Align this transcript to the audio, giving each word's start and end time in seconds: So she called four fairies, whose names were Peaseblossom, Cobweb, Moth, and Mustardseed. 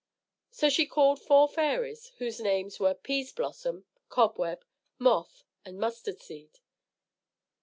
So 0.49 0.67
she 0.71 0.87
called 0.87 1.21
four 1.21 1.47
fairies, 1.47 2.11
whose 2.17 2.39
names 2.39 2.79
were 2.79 2.95
Peaseblossom, 2.95 3.83
Cobweb, 4.09 4.65
Moth, 4.97 5.43
and 5.63 5.77
Mustardseed. 5.79 6.59